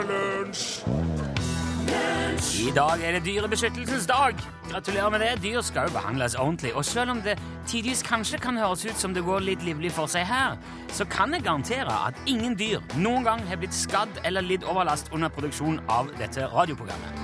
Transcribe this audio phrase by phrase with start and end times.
[0.00, 0.66] er det lunsj!
[2.66, 4.34] I dag er det dyrebeskyttelsens dag.
[4.70, 5.30] Gratulerer med det.
[5.42, 6.74] Dyr skal jo behandles ordentlig.
[6.76, 10.10] Og selv om det tidvis kanskje kan høres ut som det går litt livlig for
[10.10, 10.58] seg her,
[10.92, 15.12] så kan jeg garantere at ingen dyr noen gang har blitt skadd eller lidd overlast
[15.14, 17.22] under produksjon av dette radioprogrammet.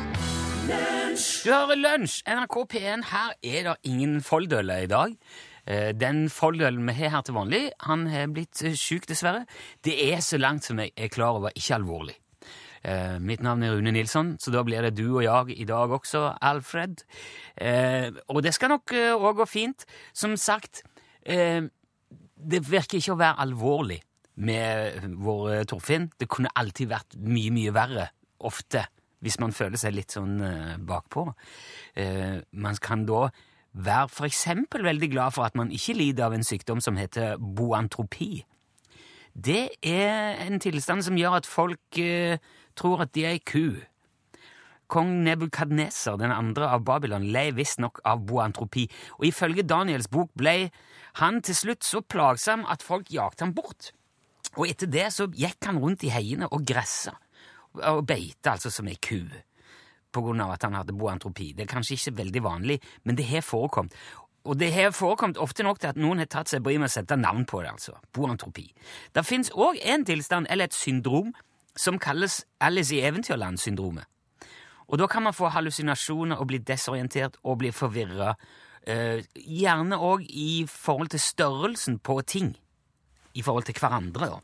[1.44, 3.06] Du hører Lunsj, NRK P1.
[3.10, 5.16] Her er det ingen Folldøle i dag.
[5.66, 9.44] Eh, Den Folldølen vi har her til vanlig, han har blitt syk, dessverre.
[9.84, 12.21] Det er så langt som jeg er klar over, ikke alvorlig.
[12.84, 15.92] Eh, mitt navn er Rune Nilsson, så da blir det du og jeg i dag
[15.94, 17.04] også, Alfred.
[17.56, 19.86] Eh, og det skal nok òg gå fint.
[20.12, 20.82] Som sagt,
[21.22, 21.62] eh,
[22.42, 24.00] det virker ikke å være alvorlig
[24.42, 26.10] med vår eh, Torfinn.
[26.18, 28.08] Det kunne alltid vært mye, mye verre.
[28.42, 28.86] Ofte.
[29.22, 31.28] Hvis man føler seg litt sånn eh, bakpå.
[31.94, 33.28] Eh, man kan da
[33.72, 38.42] for eksempel veldig glad for at man ikke lider av en sykdom som heter boantropi.
[39.32, 42.36] Det er en tilstand som gjør at folk eh,
[42.78, 43.80] tror at de er ei ku.
[44.92, 48.84] Kong Nebukadneser, den andre av Babylon, lei visstnok av boantropi,
[49.16, 50.68] og ifølge Daniels bok ble
[51.20, 53.92] han til slutt så plagsom at folk jakte ham bort.
[54.58, 57.14] Og etter det så gikk han rundt i heiene og gressa,
[57.88, 59.22] og beite altså som ei ku,
[60.12, 61.54] på grunn av at han hadde boantropi.
[61.56, 62.76] Det er kanskje ikke veldig vanlig,
[63.08, 63.96] men det har forekommet.
[64.44, 66.96] Og det har forekommet ofte nok til at noen har tatt seg bryet med å
[66.96, 67.94] sette navn på det, altså.
[68.12, 68.66] Boantropi.
[69.14, 71.30] Det fins òg en tilstand, eller et syndrom,
[71.76, 74.08] som kalles Alice i Eventyrland-syndromet.
[74.92, 78.34] Og da kan man få hallusinasjoner og bli desorientert og bli forvirra.
[78.84, 82.52] Eh, gjerne òg i forhold til størrelsen på ting.
[83.34, 84.40] I forhold til hverandre, da.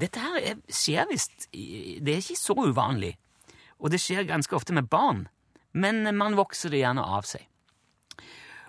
[0.00, 3.16] Dette her er, skjer visst Det er ikke så uvanlig.
[3.80, 5.26] Og det skjer ganske ofte med barn.
[5.72, 7.42] Men man vokser det gjerne av seg.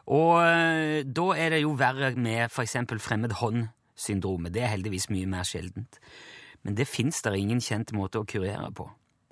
[0.10, 2.80] Og eh, da er det jo verre med f.eks.
[3.04, 4.54] fremmed hånd-syndromet.
[4.54, 6.02] Det er heldigvis mye mer sjeldent.
[6.66, 8.88] Men det fins der ingen kjent måte å kurere på.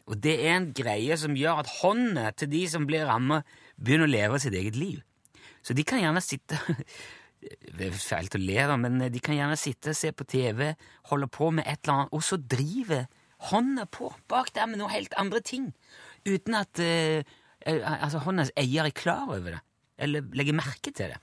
[0.09, 3.45] Og det er en greie som gjør at hånda til de som blir rammet,
[3.77, 5.03] begynner å leve sitt eget liv.
[5.61, 6.59] Så de kan gjerne sitte
[7.39, 10.73] Det er feil til å leve, men de kan gjerne sitte, se på TV,
[11.07, 13.05] holde på med et eller annet, og så driver
[13.47, 15.69] hånda på bak der med noe helt andre ting.
[16.27, 17.23] Uten at eh,
[17.63, 19.61] eh, altså håndas eier er klar over det,
[20.03, 21.21] eller legger merke til det.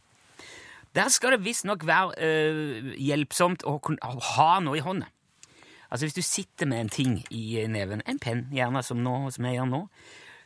[0.97, 5.11] Der skal det visstnok være eh, hjelpsomt å, å ha noe i hånda.
[5.91, 9.45] Altså Hvis du sitter med en ting i neven, en penn gjerne, som, nå, som
[9.45, 9.89] jeg gjør nå,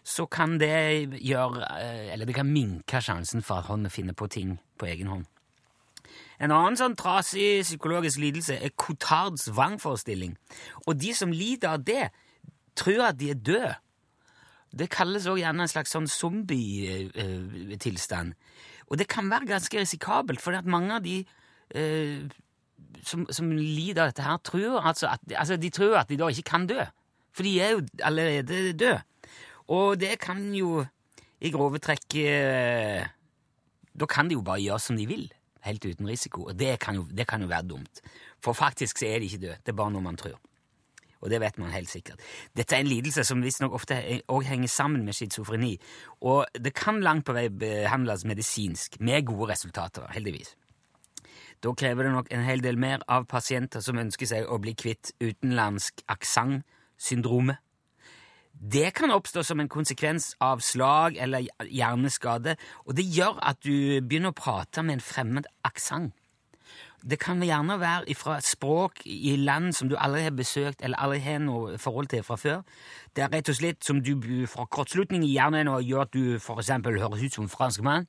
[0.04, 4.26] så kan det gjøre eh, Eller det kan minke sjansen for at hånda finner på
[4.32, 5.26] ting på egen hånd.
[6.40, 10.38] En annen sånn trasig psykologisk lidelse er Cotards vrangforestilling.
[10.86, 12.10] Og de som lider av det,
[12.80, 13.74] tror at de er døde.
[14.72, 18.34] Det kalles også gjerne en slags sånn zombie-tilstand.
[18.88, 21.26] Og det kan være ganske risikabelt, for mange av de
[21.76, 22.20] eh,
[23.06, 26.28] som, som, lider av dette her, tror altså at, altså de tror at de da
[26.30, 26.84] ikke kan dø.
[27.36, 29.00] For de er jo allerede døde.
[29.70, 30.84] Og det kan jo
[31.40, 33.06] i grove trekk eh,
[33.94, 35.28] Da kan de jo bare gjøre som de vil,
[35.66, 36.48] helt uten risiko.
[36.50, 38.02] Og det kan jo, det kan jo være dumt.
[38.42, 39.58] For faktisk så er de ikke døde.
[39.64, 40.38] Det er bare noe man tror.
[41.20, 42.20] Og det vet man helt sikkert.
[42.56, 43.98] Dette er en lidelse som visstnok ofte
[44.32, 45.74] òg henger sammen med schizofreni.
[46.24, 50.54] Og det kan langt på vei behandles medisinsk, med gode resultater, heldigvis.
[51.60, 54.72] Da krever det nok en hel del mer av pasienter som ønsker seg å bli
[54.78, 57.60] kvitt utenlandsk aksent-syndromet.
[58.60, 64.00] Det kan oppstå som en konsekvens av slag eller hjerneskade, og det gjør at du
[64.00, 66.16] begynner å prate med en fremmed aksent.
[67.00, 71.22] Det kan gjerne være fra språk i land som du aldri har besøkt eller aldri
[71.24, 72.60] har noe forhold til fra før.
[73.16, 74.12] Det er rett og slett som du
[74.46, 78.04] får kortslutning i hjernen gjør at du eksempel høres ut som franskmann.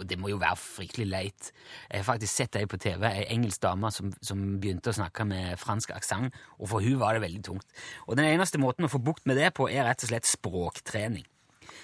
[0.00, 1.50] Og det må jo være fryktelig leit.
[1.90, 5.26] Jeg har faktisk sett ei på TV, ei engelsk dame som, som, begynte å snakke
[5.28, 7.80] med fransk aksent, og for hun var det veldig tungt.
[8.08, 11.26] Og den eneste måten å få bukt med det på, er rett og slett språktrening.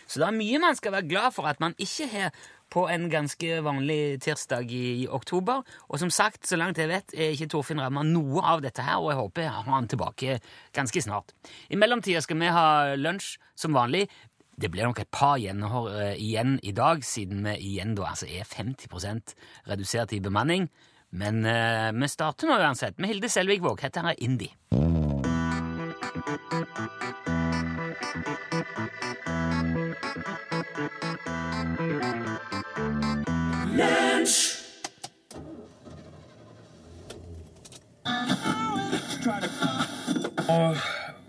[0.06, 2.34] Så det er mye man skal være glad for at man ikke har
[2.72, 5.62] på en ganske vanlig tirsdag i, i, oktober.
[5.86, 8.98] Og som sagt, så langt jeg vet, er ikke Torfinn ramma noe av dette her,
[8.98, 10.38] og jeg håper jeg har han tilbake
[10.74, 11.34] ganske snart.
[11.70, 12.68] I mellomtida skal vi ha
[12.98, 14.06] lunsj som vanlig.
[14.56, 18.24] Det blir nok et par gjenhår uh, igjen i dag, siden vi igjen da altså
[18.24, 19.34] er 50%
[19.68, 20.70] redusert i bemanning.
[21.12, 23.82] Men uh, vi starter nå uansett med Hilde Selvik Våg.
[23.84, 24.56] Dette her er Indie.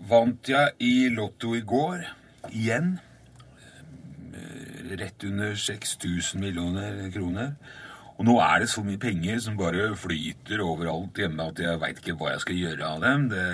[0.08, 2.08] Vant jeg i Lotto i går.
[2.48, 2.96] Igjen.
[4.98, 7.54] Rett under 6000 millioner kroner.
[8.18, 12.00] Og nå er det så mye penger som bare flyter overalt hjemme at jeg veit
[12.02, 13.28] ikke hva jeg skal gjøre av dem.
[13.30, 13.44] Det,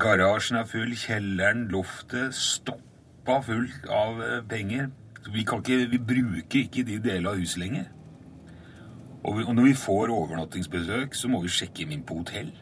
[0.00, 4.90] garasjen er full, kjelleren, loftet stoppa fullt av eh, penger.
[5.24, 7.88] Så vi, kan ikke, vi bruker ikke de delene av huset lenger.
[9.24, 12.52] Og, vi, og når vi får overnattingsbesøk, så må vi sjekke inn på hotell.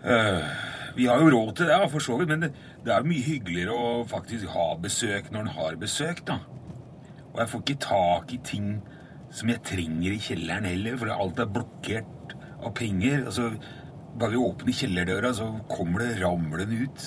[0.00, 0.46] Uh,
[0.96, 2.52] vi har jo råd til det, for så vidt, men det,
[2.84, 6.40] det er jo mye hyggeligere å faktisk ha besøk når en har besøk, da.
[7.30, 8.70] Og jeg får ikke tak i ting
[9.34, 13.26] som jeg trenger i kjelleren heller, for alt er blokkert av penger.
[13.30, 13.50] Altså,
[14.18, 17.06] bare vi åpner kjellerdøra, så kommer det ramlende ut.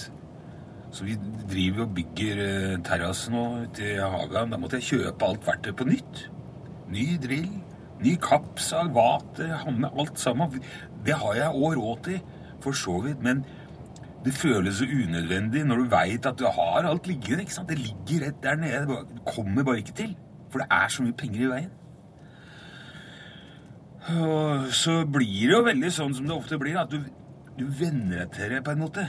[0.93, 1.17] Så vi
[1.49, 4.53] driver og bygger uh, terrasse nå ute i hagen.
[4.53, 6.23] Da måtte jeg kjøpe alt verktøy på nytt.
[6.93, 7.49] Ny drill,
[8.03, 10.61] ny kappsag, vater, hanne, alt sammen.
[11.03, 12.21] Det har jeg òg råd til
[12.63, 13.41] for så vidt, men
[14.23, 17.43] det føles så unødvendig når du veit at du har alt liggende.
[17.43, 17.69] ikke sant?
[17.69, 18.85] Det ligger rett der nede.
[18.87, 20.15] Du kommer bare ikke til.
[20.51, 21.71] For det er så mye penger i veien.
[24.19, 26.99] Og så blir det jo veldig sånn som det ofte blir, at du,
[27.57, 29.07] du venner deg til det på en måte.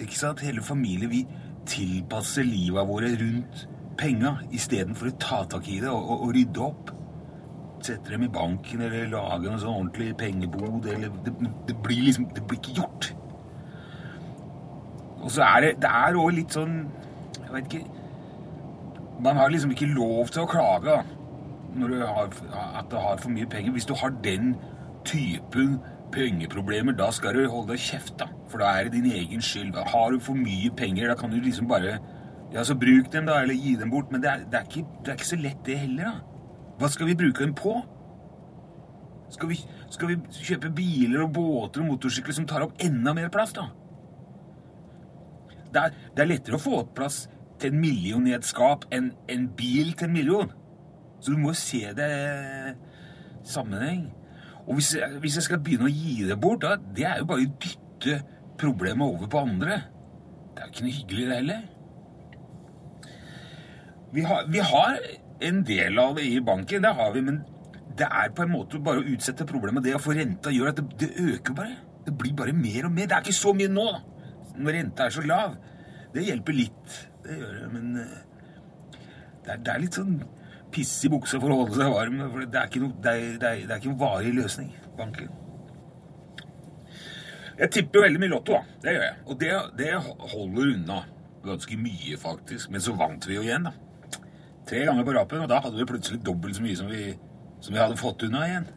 [0.00, 0.44] Ikke sant?
[0.44, 1.26] Hele familien, vi
[1.68, 3.66] tilpasser livet våre rundt
[4.00, 6.94] penga istedenfor å ta tak i det og, og, og rydde opp
[7.84, 10.86] sette dem i banken eller lage en sånn ordentlig pengebod.
[10.90, 11.32] Eller, det,
[11.68, 13.10] det, blir liksom Det blir ikke gjort.
[15.20, 16.76] Og så er det Det er òg litt sånn
[17.36, 21.00] Jeg veit ikke Man har liksom ikke lov til å klage
[21.76, 22.30] når du har,
[22.80, 23.70] at du har for mye penger.
[23.70, 24.56] Hvis du har den
[25.06, 25.76] typen
[26.10, 28.26] pengeproblemer, da skal du holde deg kjeft, da.
[28.50, 29.78] For da er det din egen skyld.
[29.92, 31.98] Har du for mye penger, da kan du liksom bare
[32.50, 34.10] Ja, så bruk dem, da, eller gi dem bort.
[34.10, 36.40] Men det er, det er, ikke, det er ikke så lett, det heller, da.
[36.80, 37.76] Hva skal vi bruke dem på?
[39.30, 39.60] Skal vi,
[39.94, 40.16] skal vi
[40.48, 43.68] kjøpe biler og båter og motorsykler som tar opp enda mer plass, da?
[45.70, 47.24] Det er, det er lettere å få plass
[47.60, 50.52] til en million i et skap enn en bil til en million.
[51.20, 52.10] Så du må jo se det
[53.46, 54.08] sammenheng.
[54.66, 57.44] Og hvis hvis jeg skal begynne å gi det bort, da, det er jo bare
[57.44, 58.20] å dytte
[58.60, 59.82] problemet over på andre.
[60.54, 61.62] Det er jo ikke noe hyggelig, det heller.
[64.10, 64.98] Vi har, vi har
[65.50, 67.42] en del av det i banken, det har vi, men
[67.98, 69.84] det er på en måte bare å utsette problemet.
[69.84, 71.76] Det å få renta gjør at det, det, øker bare.
[72.06, 73.08] Det blir bare mer og mer.
[73.08, 73.86] Det er ikke så mye nå,
[74.64, 75.56] når renta er så lav.
[76.14, 78.14] Det hjelper litt, det gjør det, men eh,
[79.44, 80.16] det er, det er litt sånn
[80.70, 82.18] piss i buksa for å holde seg varm.
[82.32, 84.74] For det er ikke noe, det er, det er, det er ikke noen varig løsning,
[84.98, 85.30] banken.
[87.60, 88.78] Jeg tipper veldig mye Lotto, da.
[88.80, 89.16] Det gjør jeg.
[89.26, 89.88] Og det, det
[90.32, 91.00] holder unna
[91.44, 92.70] ganske mye, faktisk.
[92.72, 93.74] Men så vant vi jo igjen, da.
[94.70, 97.10] Tre ganger på rappen, og da hadde vi plutselig dobbelt så mye som vi,
[97.60, 98.68] som vi hadde fått unna igjen.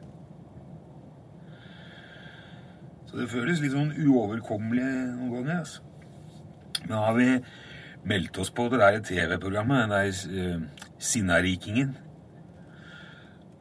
[3.14, 5.60] Så det føles litt sånn uoverkommelig noen ganger.
[5.60, 5.84] altså.
[6.90, 7.28] Nå har vi
[8.10, 11.92] meldt oss på det der TV-programmet, den der uh, Sinnarikingen.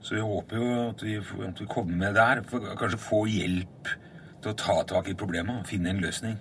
[0.01, 2.41] Så vi håper jo at vi, at vi kommer med der.
[2.49, 3.93] For kanskje få hjelp
[4.41, 5.69] til å ta tak i problemet.
[5.69, 6.41] Finne en løsning.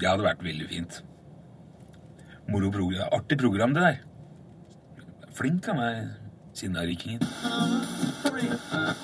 [0.00, 1.02] Det hadde vært veldig fint.
[2.48, 3.12] Moro program.
[3.20, 4.00] Artig program, det der.
[5.36, 6.08] Flink av meg,
[6.56, 7.20] Sinnarikingen.
[7.44, 8.94] Ja.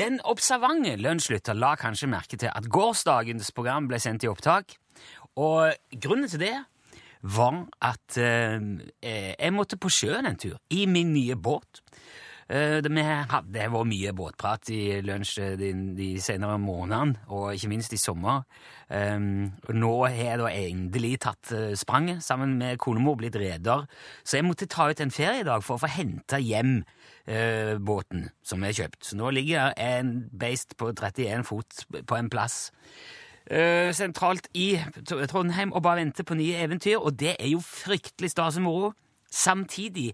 [0.00, 4.76] Den observante lønnslytter la kanskje merke til at gårsdagens program ble sendt i opptak.
[5.40, 6.56] Og grunnen til det
[7.20, 8.64] var at eh,
[9.04, 11.82] jeg måtte på sjøen en tur i min nye båt.
[12.50, 13.38] Eh, det har
[13.70, 18.42] vært mye båtprat i lunsj de, de senere månedene, og ikke minst i sommer.
[18.90, 23.84] Um, nå har jeg da endelig tatt uh, spranget sammen med konemor, blitt reder.
[24.24, 28.66] Så jeg måtte ta ut en feriedag for å få hente hjem uh, båten som
[28.66, 29.04] jeg har kjøpt.
[29.06, 32.72] Så nå ligger en beist på 31 fot på en plass
[33.52, 34.72] uh, sentralt i
[35.06, 38.92] Trondheim og bare venter på nye eventyr, og det er jo fryktelig stas og moro.
[39.30, 40.08] Samtidig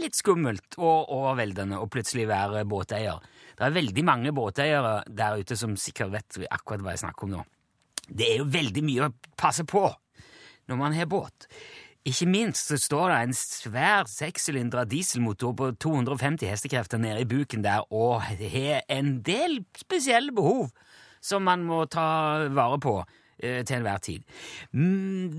[0.00, 3.22] litt skummelt og overveldende å plutselig være båteier.
[3.56, 7.36] Det er veldig mange båteiere der ute som sikkert vet akkurat hva jeg snakker om
[7.38, 7.44] nå.
[8.06, 9.88] Det er jo veldig mye å passe på
[10.66, 11.48] når man har båt.
[12.06, 17.64] Ikke minst så står det en svær sekssylindra dieselmotor på 250 hestekrefter nede i buken
[17.64, 20.70] der og har en del spesielle behov
[21.18, 22.94] som man må ta vare på
[23.42, 24.22] eh, til enhver tid.
[24.70, 25.34] Mm,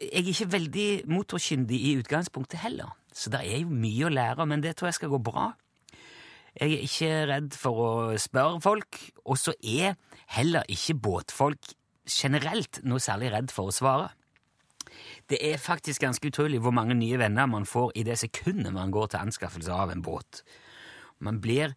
[0.00, 4.44] jeg er ikke veldig motorkyndig i utgangspunktet heller, så det er jo mye å lære,
[4.48, 5.46] men det tror jeg skal gå bra.
[6.56, 9.96] Jeg er ikke redd for å spørre folk, og så er
[10.36, 11.72] heller ikke båtfolk
[12.08, 14.10] generelt noe særlig redd for å svare.
[15.28, 18.92] Det er faktisk ganske utrolig hvor mange nye venner man får i det sekundet man
[18.94, 20.42] går til anskaffelse av en båt.
[21.18, 21.74] Man blir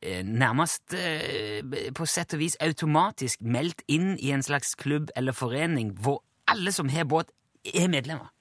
[0.00, 1.60] eh, nærmest eh,
[1.94, 6.72] på sett og vis automatisk meldt inn i en slags klubb eller forening hvor alle
[6.72, 7.32] som har båt,
[7.68, 8.32] er medlemmer.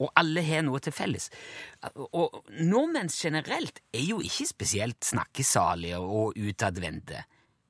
[0.00, 1.28] Og alle har noe til felles.
[2.12, 7.24] Og nordmenn generelt er jo ikke spesielt snakkesalige og utadvendte.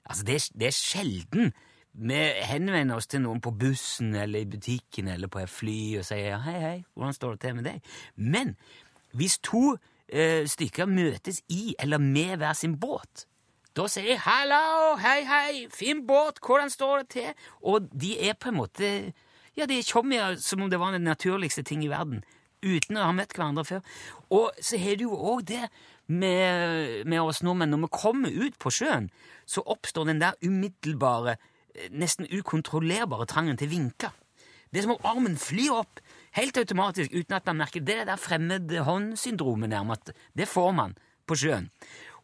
[0.06, 1.52] Altså, det er, det er sjelden
[1.92, 6.06] vi henvender oss til noen på bussen eller i butikken eller på et fly og
[6.08, 7.80] sier 'hei, hei, hvordan står det til med deg?'
[8.16, 8.56] Men
[9.12, 9.76] hvis to
[10.08, 13.26] eh, stykker møtes i eller med hver sin båt,
[13.76, 18.32] da sier de 'hallo, hei, hei, fin båt, hvordan står det til?' Og de er
[18.32, 19.12] på en måte
[19.58, 22.22] ja, de kommer tjommier som om det var den naturligste ting i verden,
[22.62, 23.82] uten å ha møtt hverandre før.
[24.32, 25.66] Og så har du jo òg det
[26.06, 27.74] med, med oss nordmenn.
[27.74, 29.10] Når vi kommer ut på sjøen,
[29.46, 31.36] så oppstår den der umiddelbare,
[31.92, 34.12] nesten ukontrollerbare trangen til å vinke.
[34.72, 36.00] Det er som om armen flyr opp
[36.38, 37.98] helt automatisk uten at man merker det.
[38.02, 40.14] Det der fremmedhåndsyndromet, nærmest.
[40.32, 40.96] Det får man
[41.28, 41.68] på sjøen.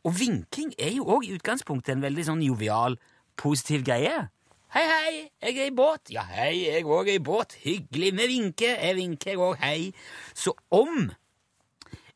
[0.07, 2.97] Og vinking er jo òg i utgangspunktet en veldig sånn jovial,
[3.37, 4.29] positiv greie.
[4.69, 6.11] Hei, hei, jeg er i båt.
[6.13, 7.55] Ja, hei, jeg òg er i båt.
[7.63, 8.11] Hyggelig.
[8.19, 8.75] Vi vinker.
[8.77, 9.55] Jeg vinker, jeg òg.
[9.63, 9.95] Hei.
[10.37, 11.07] Så om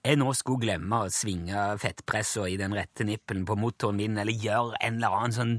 [0.03, 4.37] jeg nå skulle glemme å svinge fettpressa i den rette nippelen på motoren min, eller
[4.37, 5.55] gjøre en eller annen sånn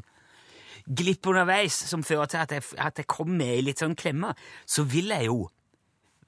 [0.86, 4.36] glipp underveis som fører til at jeg, at jeg kommer i litt sånn klemme,
[4.70, 5.48] så vil jeg jo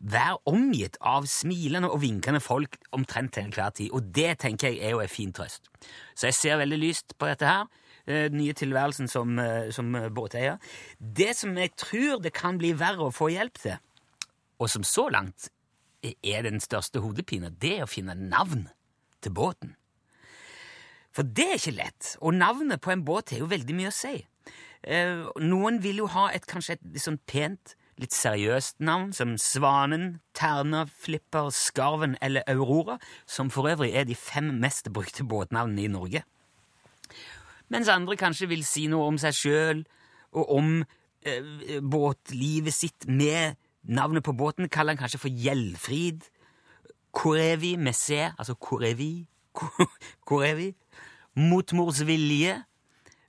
[0.02, 3.94] være omgitt av smilende og vinkende folk omtrent til enhver tid.
[3.94, 5.70] Og det tenker jeg er jo en fin trøst.
[6.18, 7.70] Så jeg ser veldig lyst på dette her.
[8.08, 10.58] Eh, den nye tilværelsen som, eh, som eh, båteier.
[11.00, 13.80] Det som jeg tror det kan bli verre å få hjelp til,
[14.60, 15.50] og som så langt
[16.06, 18.68] er den største hodepina, det er å finne navn
[19.26, 19.74] til båten.
[21.16, 23.96] For det er ikke lett, og navnet på en båt har jo veldig mye å
[23.96, 24.20] si.
[25.42, 30.84] Noen vil jo ha et kanskje et sånn pent, litt seriøst navn, som Svanen, Terna,
[30.86, 36.26] Flipper, Skarven eller Aurora, som for øvrig er de fem mest brukte båtnavnene i Norge
[37.74, 39.84] mens andre kanskje vil si noe om seg sjøl
[40.36, 40.72] og om
[41.26, 44.70] eh, båtlivet sitt med navnet på båten.
[44.70, 46.28] Kaller han kanskje for Gjeldfrid.
[47.16, 49.26] Korevi med C, altså Korevi.
[50.30, 50.74] Korevi.
[51.36, 52.58] Motmors vilje.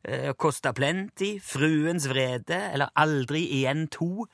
[0.05, 1.37] Eh, Costa Plenty.
[1.43, 2.59] Fruens vrede.
[2.73, 4.27] Eller Aldri igjen to.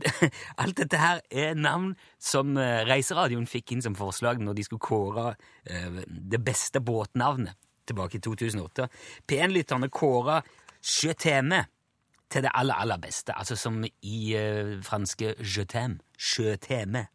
[0.62, 4.84] Alt dette her er navn som eh, Reiseradioen fikk inn som forslag når de skulle
[4.84, 5.26] kåre
[5.68, 7.58] eh, det beste båtnavnet
[7.88, 8.88] tilbake i 2008.
[9.30, 10.40] P1-lytterne kåra
[10.80, 11.64] Je t'aime
[12.30, 13.34] til det aller, aller beste.
[13.36, 15.98] Altså som i uh, franske je t'aime.
[16.16, 17.06] Je t'aime.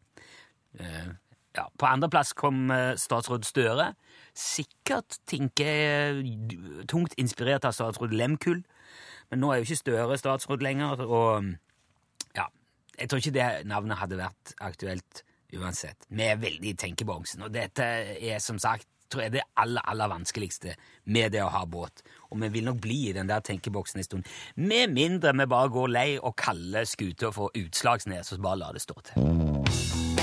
[0.79, 1.15] Uh,
[1.55, 1.65] ja.
[1.79, 3.93] På andreplass kom uh, statsråd Støre.
[4.35, 8.63] Sikkert tenker jeg tungt inspirert av statsråd Lemkull.
[9.31, 11.55] Men nå er jo ikke Støre statsråd lenger, og
[12.35, 12.45] ja
[12.99, 15.23] Jeg tror ikke det navnet hadde vært aktuelt
[15.55, 16.05] uansett.
[16.09, 17.83] Vi er veldig i tenkeboksen, og dette
[18.19, 22.03] er som sagt tror jeg det aller, aller vanskeligste med det å ha båt.
[22.31, 24.31] Og vi vil nok bli i den der tenkeboksen en stund.
[24.55, 28.85] Med mindre vi bare går lei og kaller skuta for Utslagsnes, og bare lar det
[28.85, 30.15] stå til.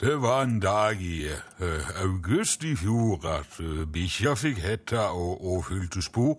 [0.00, 5.42] Det var en dag i uh, august i fjor at uh, bikkja fikk hetta og,
[5.42, 6.36] og fylte spor.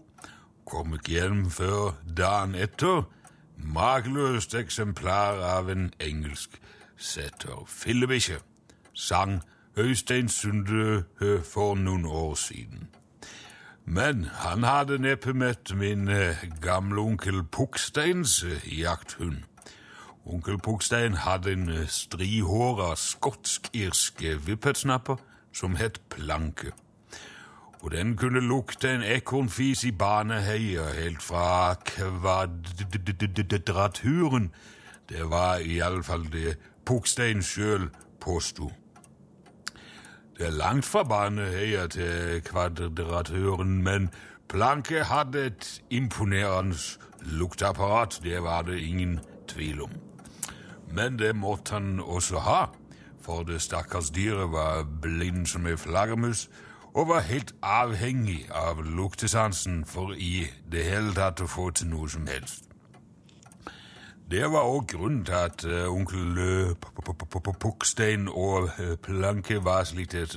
[0.69, 3.07] Kom ikke hjem før dagen etter.
[3.57, 6.59] Makeløst eksemplar av en engelsk
[6.97, 7.63] setter.
[7.65, 8.37] Fillebikkje,
[8.93, 9.39] sang
[9.77, 11.05] Øystein Sunde
[11.43, 12.89] for noen år siden.
[13.85, 19.41] Men han hadde neppe møtt min eh, gamle onkel Pukksteins eh, jakthund.
[20.25, 25.17] Onkel Pukkstein hadde en eh, strihåra skotsk-irsk vippetsnapper
[25.49, 26.75] som het Planke
[27.81, 34.51] og den kunne lukte en ekornfis i baneheia helt fra kvadraturen.
[35.09, 37.89] Det var iallfall det Pukstein sjøl
[38.21, 38.71] påsto.
[40.37, 44.09] Det er langt fra baneheia til kvadraturen, men
[44.49, 46.75] Planke hadde et imponerende
[47.21, 49.91] lukteapparat, det var det ingen tvil om.
[50.91, 52.65] Men det måtte han også ha,
[53.21, 56.49] for det stakkars dyret var blind som ei flaggermus
[56.93, 62.09] og var helt avhengig av luktesansen for i det hele tatt å få til noe
[62.09, 62.65] som helst.
[64.29, 66.75] Det var òg grunnen til at uh, onkel
[67.59, 70.35] Pukkstein og uh, Planke var slikt et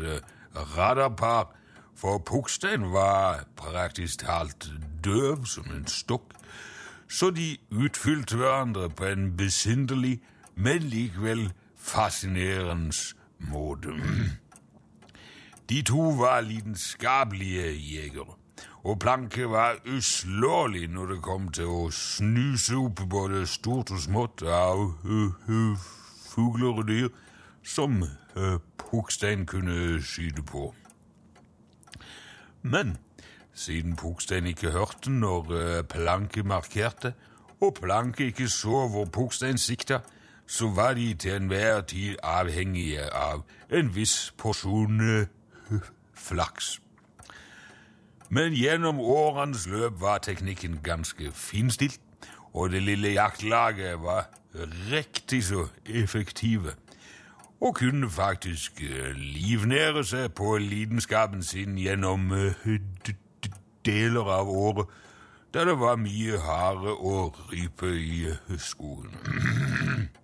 [0.76, 1.50] radarpar,
[1.96, 4.70] for Pukkstein var praktisk talt
[5.04, 6.32] døv som en stokk,
[7.08, 10.20] så de utfylte hverandre på en besynderlig,
[10.54, 12.92] men likevel fascinerende
[13.38, 13.92] måte.
[15.72, 18.34] De to var lidenskapelige jegere,
[18.84, 24.44] og Planke var uslåelig når det kom til å snuse opp både stort og smått
[24.44, 25.86] av uh, uh,
[26.28, 27.08] fugler og dyr
[27.64, 30.74] som uh, Pukstein kunne skyte på.
[32.60, 32.98] Men
[33.54, 37.14] siden Pukstein ikke hørte når eh, Planke markerte,
[37.60, 40.04] og Planke ikke så hvor Pukstein sikta,
[40.46, 45.30] så var de til enhver tid avhengige av en viss porsjon eh,
[46.14, 46.78] flaks.
[48.32, 52.00] Men gjennom årenes løp var teknikken ganske finstilt,
[52.52, 54.30] og det lille jaktlaget var
[54.90, 56.72] riktig så effektive
[57.62, 63.12] og kunne faktisk eh, livnære seg på lidenskapen sin gjennom eh,
[63.86, 64.90] deler av året
[65.54, 69.12] da det var mye hare og rype i skogen.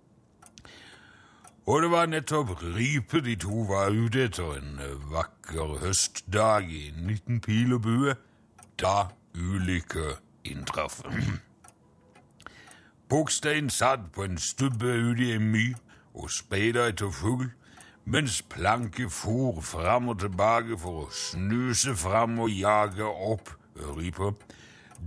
[1.68, 4.78] Og det var nettopp rype de to var ute etter en
[5.10, 8.14] vakker høstdag i 19 pil og bue,
[8.80, 10.14] da ulykka
[10.48, 11.02] inntraff.
[13.10, 15.66] Bogstein satt på en stubbe ute i en my
[16.14, 17.50] og speida etter fugl,
[18.04, 24.32] mens Planke for fram og tilbake for å snuse fram og jage opp rypa,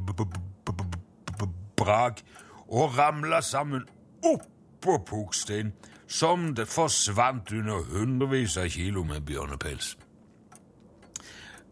[1.89, 2.21] brak
[2.69, 3.87] og ramla sammen
[4.25, 5.73] oppå Pukstein,
[6.07, 9.97] som det forsvant under hundrevis av kilo med bjørnepels.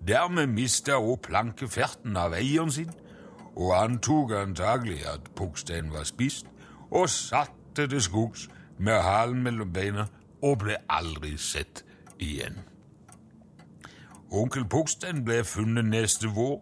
[0.06, 2.92] Dermed mista òg Planke ferten av eieren sin,
[3.56, 6.46] og antok antagelig at Pukstein var spist,
[6.90, 8.48] og satte til skogs
[8.78, 10.06] med halen mellom beina
[10.44, 11.82] og ble aldri sett
[12.20, 12.60] igjen.
[14.30, 16.60] Onkel Pukstein ble funnet neste vår,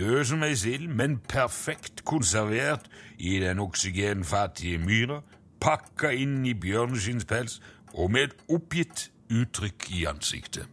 [0.00, 5.20] død som ei sild, men perfekt konservert i den oksygenfattige myra,
[5.60, 7.60] pakka inn i bjørneskinnspels
[7.92, 10.68] og med et oppgitt uttrykk i ansiktet.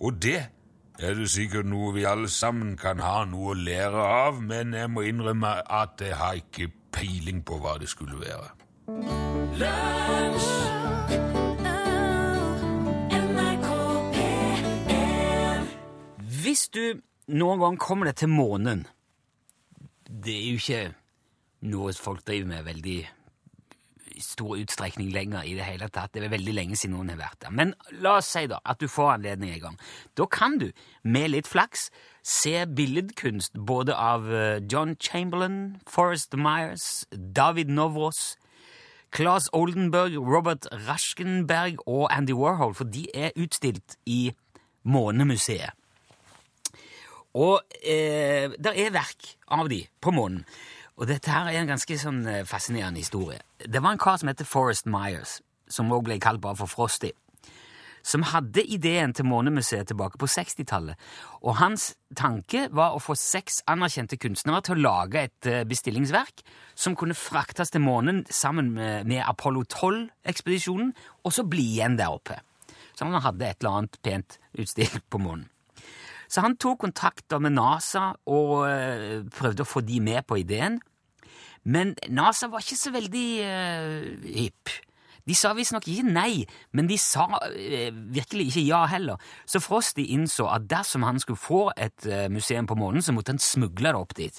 [0.00, 0.42] Og det
[0.98, 4.92] er det sikkert noe vi alle sammen kan ha noe å lære av, men jeg
[4.92, 8.52] må innrømme at jeg har ikke peiling på hva det skulle være.
[16.42, 18.86] Hvis du noen gang kommer det til månen
[20.06, 20.82] Det er jo ikke
[21.66, 22.98] noe folk driver med veldig
[24.22, 26.14] stor utstrekning lenger i det hele tatt.
[26.14, 27.52] Det er veldig lenge siden noen har vært der.
[27.52, 29.78] Men la oss si da at du får anledning en gang.
[30.16, 30.70] Da kan du,
[31.02, 31.90] med litt flaks,
[32.24, 38.36] se billedkunst både av eh, John Chamberlain, Forrest Myers, David Novros,
[39.12, 44.32] Claes Oldenburg, Robert Raschenberg og Andy Warhol, for de er utstilt i
[44.82, 45.76] Månemuseet.
[47.36, 50.44] Og eh, der er verk av de på månen.
[50.96, 53.42] Og dette her er en ganske sånn eh, fascinerende historie.
[53.60, 57.10] Det var en kar som heter Forrest Myers, som også ble kalt bare for Frosty,
[58.06, 60.96] som hadde ideen til Månemuseet tilbake på 60-tallet.
[61.42, 66.40] Og hans tanke var å få seks anerkjente kunstnere til å lage et eh, bestillingsverk
[66.78, 70.94] som kunne fraktes til månen sammen med, med Apollo 12-ekspedisjonen,
[71.26, 72.40] og så bli igjen der oppe.
[72.96, 75.50] Så han hadde et eller annet pent utstilt på månen.
[76.28, 80.80] Så han tok kontakter med NASA og øh, prøvde å få de med på ideen.
[81.66, 84.70] Men NASA var ikke så veldig uh, hipp.
[85.26, 89.18] De sa visstnok ikke nei, men de sa uh, virkelig ikke ja heller.
[89.50, 93.42] Så Frosty innså at dersom han skulle få et museum på månen, så måtte han
[93.42, 94.38] smugle det opp dit.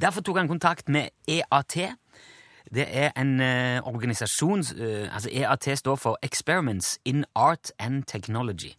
[0.00, 1.76] Derfor tok han kontakt med EAT.
[2.74, 8.74] Det er en uh, organisasjon uh, altså EAT står for Experiments in Art and Technology.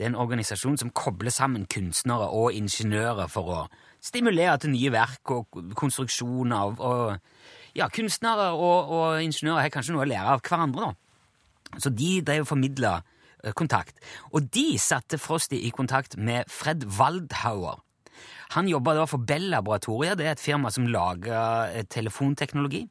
[0.00, 3.56] Det er en organisasjon som kobler sammen kunstnere og ingeniører for å
[4.00, 6.80] stimulere til nye verk og konstruksjoner.
[6.80, 7.18] Og,
[7.76, 10.88] ja, kunstnere og, og, ingeniører har kanskje noe å lære av hverandre.
[10.88, 11.82] Da.
[11.84, 12.94] Så de drev og formidla
[13.52, 14.00] kontakt.
[14.32, 17.84] Og de satte Frosty i kontakt med Fred Waldhauer.
[18.56, 22.86] Han jobba da for Bell-laboratoriet, det er et firma som lager telefonteknologi.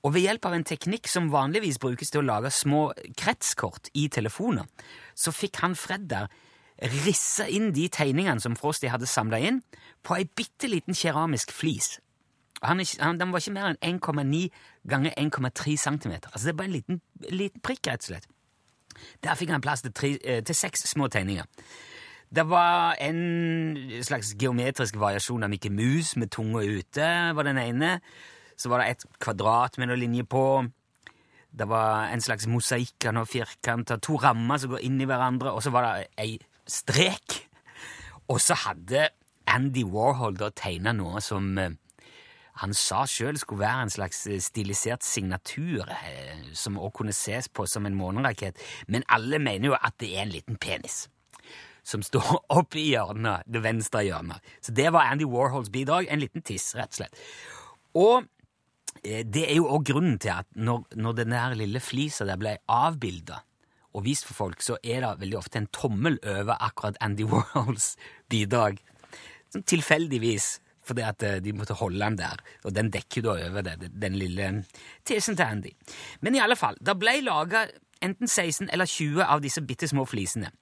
[0.00, 2.88] Og ved hjelp av en teknikk som vanligvis brukes til å lage små
[3.20, 4.64] kretskort i telefoner,
[5.14, 6.30] så fikk han Fred der
[7.04, 9.60] rissa inn de tegningene som Frosty hadde samla inn,
[10.00, 11.98] på ei bitte liten keramisk flis.
[12.62, 14.48] Han, han, den var ikke mer enn 1,9
[14.88, 16.16] ganger 1,3 cm.
[16.32, 18.28] Altså det er bare en liten, liten, prikk, rett og slett.
[19.24, 21.48] Der fikk han plass til, tre, eh, til seks små tegninger.
[22.30, 27.96] Det var en slags geometrisk variasjon av Mikke Mus med tunga ute, var den ene.
[28.60, 30.44] Så var det et kvadrat med noen linjer på.
[31.50, 35.54] Det var en slags mosaikk av noen firkanter, to rammer som går inn i hverandre,
[35.54, 36.34] og så var det ei
[36.68, 37.40] strek.
[38.30, 39.08] Og så hadde
[39.50, 41.72] Andy Warhol da tegna noe som eh,
[42.60, 47.48] han sa sjøl skulle være en slags eh, stilisert signatur, eh, som også kunne ses
[47.48, 51.06] på som en månerakett, men alle mener jo at det er en liten penis
[51.90, 54.52] som står opp i hjørnet, det venstre hjørnet.
[54.62, 56.06] Så det var Andy Warhols bidrag.
[56.10, 57.24] En liten tiss, rett og slett.
[57.98, 58.28] Og
[59.04, 62.58] det er jo òg grunnen til at når, når den der lille flisa der ble
[62.68, 63.40] avbilda
[63.96, 67.94] og vist for folk, så er det veldig ofte en tommel over akkurat Andy Warhols
[68.30, 68.78] bidrag.
[69.50, 72.42] Sånn tilfeldigvis, fordi at eh, de måtte holde den der.
[72.64, 74.52] Og den dekker da over det, den lille
[75.06, 75.74] tissen til Andy.
[76.22, 77.66] Men i alle fall, det ble laga
[78.00, 80.52] enten 16 eller 20 av disse bitte små flisene.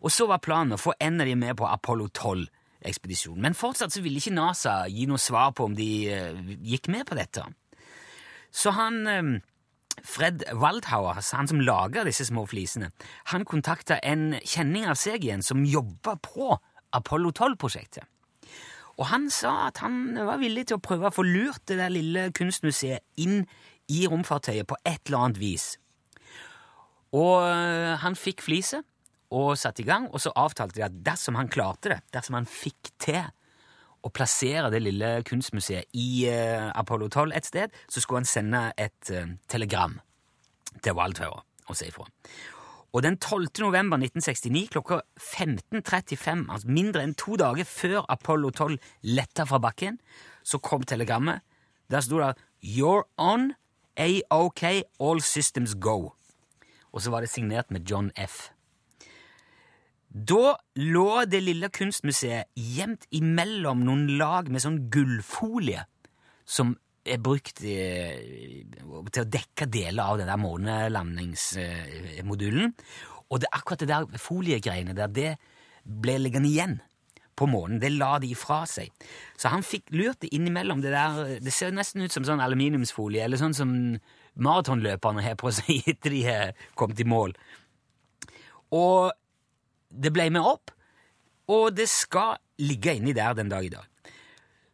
[0.00, 3.44] Og så var planen å få en av de med på Apollo 12-ekspedisjonen.
[3.44, 7.06] Men fortsatt så ville ikke NASA gi noe svar på om de uh, gikk med
[7.08, 7.44] på dette.
[8.52, 9.40] Så han uh,
[10.04, 12.90] Fred Waldhauer, han som lager disse små flisene,
[13.32, 16.54] han kontakta en kjenning av seg igjen som jobba på
[16.92, 18.08] Apollo 12-prosjektet.
[19.00, 21.92] Og han sa at han var villig til å prøve å få lurt det der
[21.92, 23.46] lille kunstmuseet inn
[23.92, 25.68] i romfartøyet på et eller annet vis.
[27.16, 28.84] Og uh, han fikk fliset,
[29.32, 32.48] og satte i gang, og så avtalte de at dersom han klarte det, dersom han
[32.48, 33.22] fikk til
[34.02, 38.64] å plassere det lille kunstmuseet i uh, Apollo 12 et sted, så skulle han sende
[38.80, 39.98] et uh, telegram
[40.82, 42.08] til Waldhauer og si ifra.
[42.92, 43.46] Og den 12.
[43.64, 48.76] november 1969 klokka 15.35, altså mindre enn to dager før Apollo 12
[49.16, 49.96] letta fra bakken,
[50.44, 51.40] så kom telegrammet.
[51.90, 53.52] Der sto det 'You're on.
[53.96, 54.62] A-OK.
[55.00, 56.12] All systems go'.
[56.92, 58.51] Og så var det signert med John F.
[60.12, 65.88] Da lå det lille kunstmuseet gjemt imellom noen lag med sånn gullfolie
[66.44, 67.76] som er brukt i,
[68.76, 72.74] til å dekke deler av den der månelandingsmodulen.
[73.32, 75.36] Og det, akkurat det der foliegreiene der, det
[75.82, 76.80] ble liggende igjen
[77.38, 77.80] på månen.
[77.80, 78.92] Det la de fra seg.
[79.40, 83.24] Så han fikk lurt det innimellom det der Det ser nesten ut som sånn aluminiumsfolie,
[83.24, 83.96] eller sånn som
[84.36, 87.32] maratonløperne har på seg etter de har kommet i mål.
[88.72, 89.12] Og
[89.92, 90.72] det ble med opp,
[91.52, 93.88] og det skal ligge inni der den dag i dag.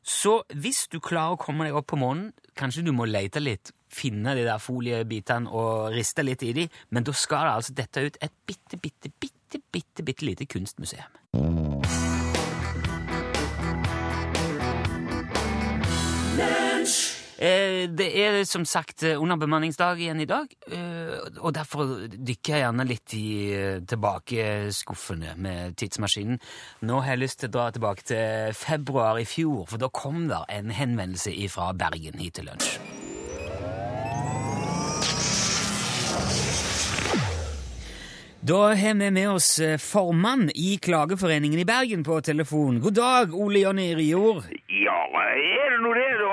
[0.09, 3.75] Så hvis du klarer å komme deg opp på månen, kanskje du må lete litt,
[3.93, 8.05] finne de der foliebitene og riste litt i de, men da skal det altså dette
[8.07, 11.19] ut et bitte, bitte, bitte, bitte, bitte lite kunstmuseum.
[16.39, 16.68] Eh,
[17.39, 23.15] det er som sagt underbemanningsdag igjen i dag, eh, og derfor dykker jeg gjerne litt
[23.15, 26.41] i eh, tilbakeskuffene med tidsmaskinen.
[26.83, 30.27] Nå har jeg lyst til å dra tilbake til februar i fjor, for da kom
[30.33, 33.18] der en henvendelse fra Bergen hit til lunsj.
[38.49, 42.81] Da har vi med oss formann i Klageforeningen i Bergen på telefon.
[42.81, 44.45] God dag, Ole Jonny Rijord.
[44.67, 44.99] Ja,
[45.37, 46.33] er det nå det, da?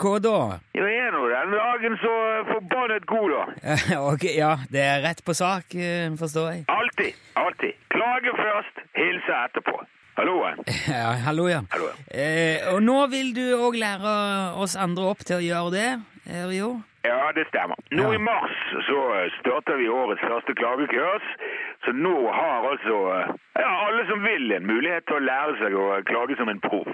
[0.00, 0.38] Hva da?
[0.72, 2.14] Ja, er nå den dagen så
[2.48, 3.76] forbannet god, da.
[4.12, 5.76] ok, Ja, det er rett på sak,
[6.22, 6.64] forstår jeg.
[6.72, 7.12] Alltid.
[7.36, 7.76] Alltid.
[7.92, 9.76] Klage først, hilse etterpå.
[10.16, 10.40] Hallo.
[10.88, 11.60] Ja, hallo, ja.
[11.76, 11.92] Hallo.
[12.08, 14.14] Eh, og nå vil du òg lære
[14.56, 15.90] oss andre opp til å gjøre det,
[16.48, 16.78] Rio?
[17.02, 17.76] Ja, det stemmer.
[17.96, 18.14] Nå Ja.
[18.14, 18.56] i mars
[18.88, 18.98] så
[19.40, 21.26] starter vi årets første klagekurs.
[21.84, 22.96] Så nå har altså
[23.56, 26.90] ja, alle som vil en mulighet til å lære seg å klage som en proff.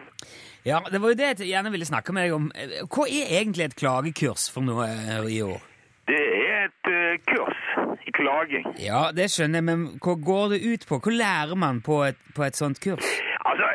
[0.66, 2.46] Ja, det var jo det jeg gjerne ville snakke med deg om.
[2.90, 4.86] Hva er egentlig et klagekurs for noe,
[5.30, 5.58] i år?
[6.06, 7.62] Det er et uh, kurs
[8.06, 8.66] i klaging.
[8.78, 11.00] Ja, det skjønner jeg, men hva går det ut på?
[11.02, 13.10] Hva lærer man på et, på et sånt kurs?
[13.42, 13.66] Altså,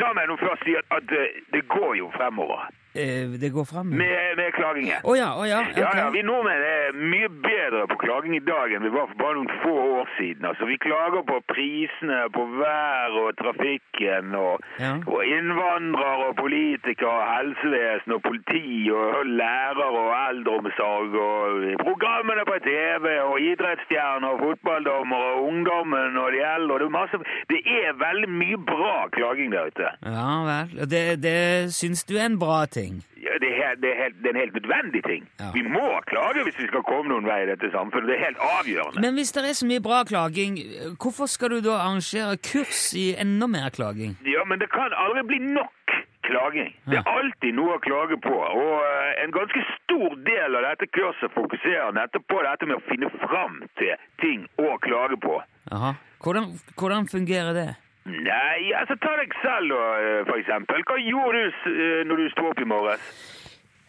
[0.00, 3.64] la meg nå først si at, at eh, det går jo fremover Eh, det går
[3.66, 3.86] fram?
[3.90, 5.00] Med, med klagingen.
[5.18, 5.60] ja, å ja.
[5.74, 5.96] Ja, ok.
[5.98, 9.34] ja, Vi nordmenn er mye bedre på klaging i dag enn vi var for bare
[9.40, 10.44] noen få år siden.
[10.46, 14.92] Altså, Vi klager på prisene, på vær og trafikken, og, Ja.
[15.10, 21.50] og innvandrere og politikere, og helsevesen og politi og lærere og eldreomsorg og
[21.82, 26.78] programmene på TV og idrettsstjerner og fotballdommere og ungdommen og de eldre.
[26.78, 27.16] Det er, masse,
[27.50, 29.90] det er veldig mye bra klaging der ute.
[30.06, 30.86] Ja vel.
[30.94, 31.38] Det, det
[31.74, 32.83] syns du er en bra ting?
[32.84, 33.00] Ting.
[33.24, 35.28] Ja, det, er det, er helt, det er en helt nødvendig ting.
[35.40, 35.50] Ja.
[35.56, 38.10] Vi må klage hvis vi skal komme noen vei i dette samfunnet.
[38.10, 39.04] Det er helt avgjørende.
[39.04, 40.58] Men hvis det er så mye bra klaging,
[41.02, 44.18] hvorfor skal du da arrangere kurs i enda mer klaging?
[44.28, 46.72] Ja, men det kan aldri bli nok klaging.
[46.88, 48.34] Det er alltid noe å klage på.
[48.34, 52.84] Og eh, en ganske stor del av dette kurset fokuserer nettopp på dette med å
[52.88, 53.94] finne fram til
[54.24, 55.38] ting å klage på.
[55.74, 55.94] Aha.
[56.24, 57.70] Hvordan, hvordan fungerer det?
[58.04, 60.82] Nei, altså ta deg selv da, eh, for eksempel.
[60.84, 63.06] Hva gjorde du eh, når du sto opp i morges?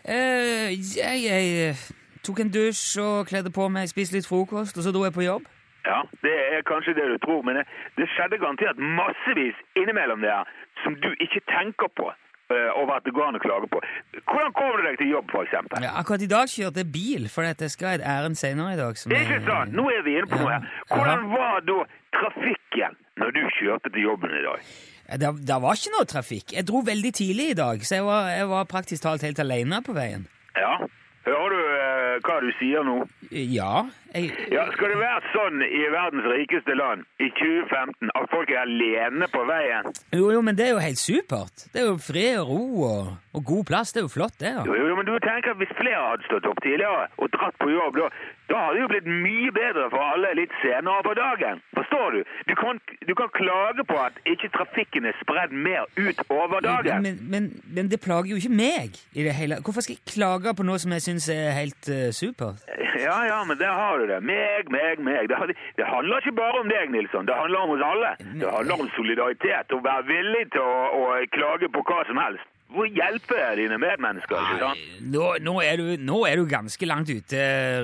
[0.07, 1.83] Eh, jeg, jeg eh,
[2.23, 5.27] tok en dusj og kledde på meg, spiste litt frokost, og så dro jeg på
[5.27, 5.49] jobb.
[5.85, 7.65] Ja, det er kanskje det du tror, men det,
[7.97, 10.47] det skjedde garantert massevis innimellom det her
[10.83, 12.07] som du ikke tenker på
[12.53, 13.81] over at det går an å klage på.
[14.21, 15.85] Hvordan kommer du deg til jobb, eksempel?
[15.85, 18.97] Ja, akkurat i dag kjørte jeg bil, for dette skal et ærend senere i dag.
[18.97, 19.73] som Det ikke sant.
[19.75, 20.67] Nå er vi inne på noe her.
[20.91, 21.79] Hvordan var da
[22.19, 24.69] trafikken når du kjørte til jobben i dag?
[25.05, 26.53] Det, det var ikke noe trafikk.
[26.57, 29.81] Jeg dro veldig tidlig i dag, så jeg var, jeg var praktisk talt helt alene
[29.85, 30.25] på veien.
[30.57, 30.79] Ja,
[31.25, 32.95] hører du eh, hva du sier nå?
[33.31, 38.51] Ja, jeg, Ja, Skal det være sånn i verdens rikeste land i 2015 at folk
[38.53, 39.89] er alene på veien?
[40.15, 41.65] jo, jo, men det er jo helt supert.
[41.73, 42.61] Det er jo fred og ro
[42.91, 43.91] og, og god plass.
[43.95, 44.53] Det er jo flott, det.
[44.69, 47.69] Jo, jo, men du tenker at Hvis flere hadde stått opp tidligere og dratt på
[47.73, 48.07] jobb, da,
[48.49, 51.61] da hadde det jo blitt mye bedre for alle litt senere på dagen.
[51.77, 52.19] Forstår du?
[52.49, 52.79] Du kan,
[53.09, 57.01] du kan klage på at ikke trafikken er spredd mer ut over dagen.
[57.05, 60.53] Men, men, men det plager jo ikke meg i det hele Hvorfor skal jeg klage
[60.57, 62.61] på noe som jeg syns er helt uh, supert?
[63.05, 64.21] Ja, ja, men der har du det.
[64.23, 65.29] Meg, meg, meg.
[65.29, 67.27] Det, det handler ikke bare om deg, Nilsson.
[67.27, 68.11] Det handler om oss alle.
[68.41, 69.73] Det handler om solidaritet.
[69.73, 71.03] Å være villig til å, å
[71.35, 72.51] klage på hva som helst.
[72.73, 74.85] Hvor hjelpe dine medmennesker, ikke sant?
[75.13, 77.41] Nå, nå, er du, nå er du ganske langt ute,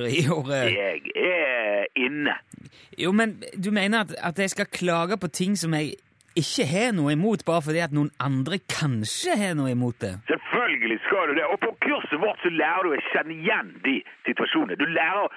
[0.09, 0.71] i året.
[0.73, 2.33] Jeg er inne.
[2.99, 5.93] Jo, men du mener at, at jeg skal klage på ting som jeg
[6.35, 10.13] ikke har noe imot, bare fordi at noen andre kanskje har noe imot det?
[10.31, 11.47] Selvfølgelig skal du det.
[11.53, 14.79] Og på kurset vårt så lærer du å kjenne igjen de situasjonene.
[14.79, 15.31] Du lærer å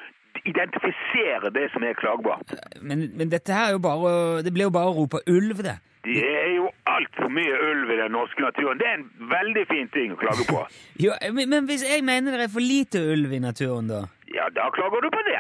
[0.45, 2.55] identifisere det som er klagbart.
[2.83, 5.79] Men, men dette her er jo bare Det blir jo bare å rope ulv, det.
[6.05, 8.81] Det er jo altfor mye ulv i den norske naturen.
[8.81, 10.65] Det er en veldig fin ting å klage på.
[11.05, 14.05] Jo, men, hvis jeg mener det er for lite ulv i naturen, da?
[14.35, 15.35] Ja, da klager du på det.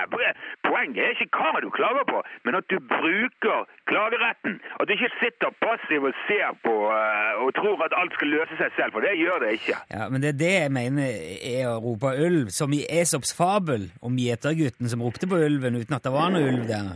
[0.67, 4.59] Poenget er ikke hva du klager på, men at du bruker klageretten.
[4.79, 8.59] At du ikke sitter passiv og ser på eh, og tror at alt skal løse
[8.61, 9.79] seg selv, for det gjør det ikke.
[9.95, 11.11] Ja, men det er det jeg mener
[11.55, 15.99] er å rope ulv, som i Esops fabel om gjetergutten som ropte på ulven uten
[15.99, 16.93] at det var noe ulv der.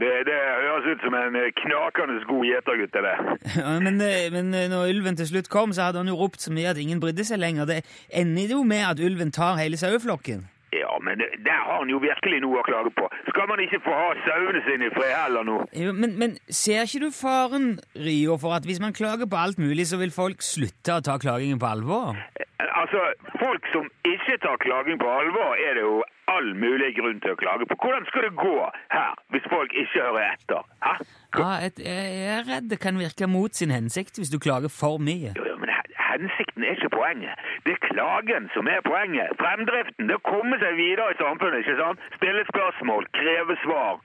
[0.00, 3.22] Det, det høres ut som en knakende god gjetergutt, det der.
[3.60, 6.42] Ja, men, eh, men eh, når ulven til slutt kom, så hadde han jo ropt
[6.42, 7.68] så mye at ingen brydde seg lenger.
[7.70, 10.46] Det ender jo med at ulven tar hele saueflokken.
[10.72, 13.06] Ja, men det- der har han jo virkelig noe å klage på.
[13.28, 15.58] Skal man ikke få ha sauene sine i fred heller nå?
[15.72, 19.58] Jo, Men, men ser ikke du faren, Rio, for at hvis man klager på alt
[19.58, 22.16] mulig, så vil folk slutte å ta klagingen på alvor?
[22.58, 23.00] Altså,
[23.38, 27.38] folk som ikke tar klaging på alvor, er det jo all mulig grunn til å
[27.38, 27.76] klage på.
[27.80, 28.56] Hvordan skal det gå
[28.90, 30.62] her, hvis folk ikke hører etter?
[30.82, 30.94] Hæ?
[31.38, 34.98] Ja, et, jeg er redd det kan virke mot sin hensikt hvis du klager for
[34.98, 35.32] mye.
[35.36, 35.70] Jo, jo, men
[36.16, 37.38] hensikten er ikke poenget.
[37.64, 39.30] Det er klagen som er poenget.
[39.40, 42.00] Fremdriften, det å komme seg videre i samfunnet, ikke sant?
[42.16, 44.00] Stille spørsmål, kreve svar.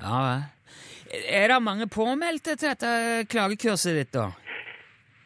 [0.00, 0.24] Ja.
[1.30, 2.94] Er det mange påmeldte til dette
[3.30, 4.30] klagekurset ditt, da?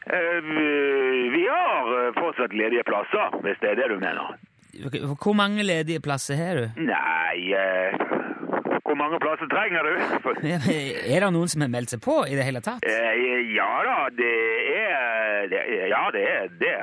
[0.09, 4.37] Eh, vi- vi har eh, fortsatt ledige plasser, hvis det er det du mener.
[5.23, 6.67] Hvor mange ledige plasser har du?
[6.81, 7.93] Nei, eh,
[8.89, 9.93] hvor mange plasser trenger du?
[10.25, 12.85] For, Er det noen som har meldt seg på i det hele tatt?
[12.89, 14.33] eh, ja da, det
[14.75, 16.77] er, det Ja, det er det,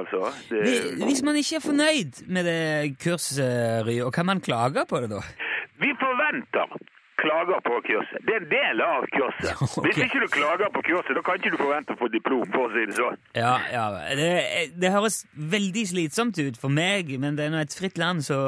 [0.00, 0.30] altså.
[0.50, 0.62] Det,
[1.04, 2.60] Hvis man ikke er fornøyd med det
[3.02, 5.22] kurset, og kan man klage på det da?
[5.82, 6.78] Vi forventer
[7.18, 8.20] klager på kurset.
[8.26, 9.50] Det er en del av kurset.
[9.78, 9.82] Okay.
[9.88, 12.66] Hvis ikke du klager på kurset, da kan ikke du forvente å få diplom, for
[12.68, 13.18] å si det sånn.
[13.38, 13.84] Ja, ja.
[14.18, 14.30] Det,
[14.78, 18.38] det høres veldig slitsomt ut for meg, men det er nå et fritt land, så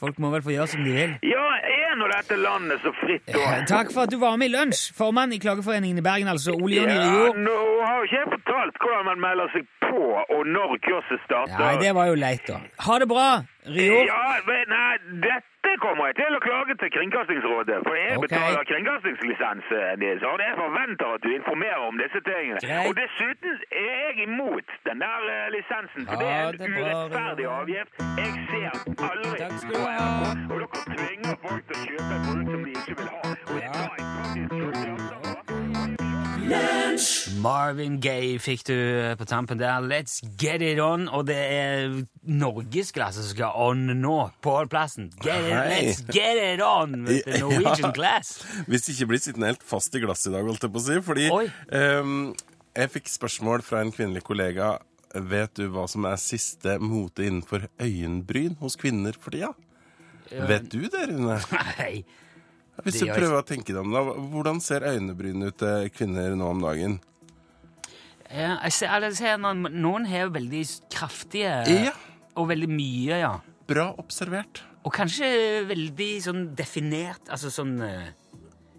[0.00, 1.14] folk må vel få gjøre som de vil.
[1.28, 1.41] Ja,
[1.92, 3.28] er nå dette landet så fritt?
[3.32, 4.92] Eh, Takk for at du var med i lunsj.
[4.96, 7.58] Formann i Klageforeningen i Bergen, altså Ole Jonny Ja, nå
[8.02, 10.02] har jo ikke jeg fortalt hvordan man melder seg på,
[10.34, 11.58] og når kurset starter.
[11.62, 12.58] Nei, det var jo leit, da.
[12.86, 13.28] Ha det bra,
[13.76, 13.98] Rio.
[14.10, 14.94] Ja, men nei,
[15.26, 18.22] dette kommer jeg til å klage til Kringkastingsrådet, for jeg okay.
[18.24, 19.70] betaler kringkastingslisens,
[20.02, 22.58] Nils, og jeg forventer at du informerer om disse tingene.
[22.64, 22.90] Greit.
[22.90, 26.82] Og dessuten er jeg imot den der uh, lisensen, for det Ja, det en er
[26.82, 28.04] bra, urettferdig avgift.
[28.18, 28.70] Jeg ser
[29.10, 30.10] aldri Takk skal du ha.
[30.50, 33.36] Og dere tvinger folk til å kjøpe en produkt som de ikke vil ha.
[33.52, 33.91] Og Ja.
[37.42, 38.74] Marvin Gaye fikk du
[39.18, 39.80] på tampen der.
[39.88, 41.06] Let's get it on.
[41.08, 41.94] Og det er
[42.28, 44.16] norgesklasse som skal on nå.
[44.44, 45.10] Pålplassen.
[45.24, 47.92] Get it, let's get it on with the Norwegian Ja.
[47.96, 48.34] class.
[48.68, 51.00] Hvis ikke blir sittende helt fast i glasset i dag, holdt jeg på å si.
[51.08, 52.16] Fordi ehm,
[52.76, 54.74] jeg fikk spørsmål fra en kvinnelig kollega
[55.12, 59.50] vet du hva som er siste mote innenfor øyenbryn hos kvinner for tida?
[60.32, 61.36] Vet du det, Rune?
[61.76, 62.04] Nei.
[62.80, 66.48] Hvis du prøver å tenke deg om det, hvordan ser øynebrynene ut til kvinner nå
[66.54, 66.98] om dagen?
[68.32, 71.92] Ja, jeg ser, jeg ser noen, noen har veldig kraftige Ja.
[72.32, 73.34] Og veldig mye, ja.
[73.68, 74.62] Bra observert.
[74.82, 75.28] Og kanskje
[75.68, 78.08] veldig sånn definert Altså sånn eh,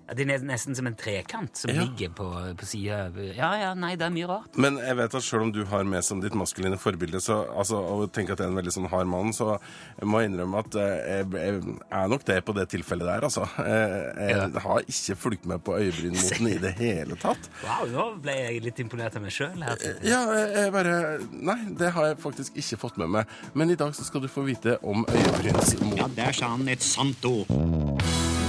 [0.08, 1.84] ja, Det er nesten som en trekant som Ja.
[1.86, 2.28] ligger på,
[2.60, 3.10] på sida.
[3.36, 4.58] Ja, ja, nei, det er mye rart.
[4.60, 7.78] Men jeg vet at selv om du har med som ditt maskuline forbilde, så, altså,
[7.80, 9.58] og tenker at jeg er en veldig sånn hard mann, så
[10.00, 13.48] jeg må innrømme at eh, jeg, jeg er nok det på det tilfellet der, altså.
[13.58, 14.60] Jeg, jeg Ja.
[14.68, 17.50] har ikke fulgt med på øyebrynmoten i det hele tatt.
[17.63, 19.56] Wow, nå ble jeg litt imponert av meg sjøl.
[20.04, 20.98] Ja, jeg bare
[21.34, 23.26] Nei, det har jeg faktisk ikke fått med meg.
[23.54, 25.98] Men i dag så skal du få vite om øyebrynsmoten.
[25.98, 27.48] Ja, der sa han et sant ord.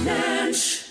[0.05, 0.84] Lunsj!